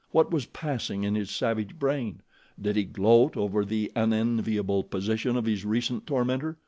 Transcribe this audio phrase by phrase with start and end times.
[0.09, 2.23] What was passing in his savage brain?
[2.59, 6.57] Did he gloat over the unenviable position of his recent tormentor?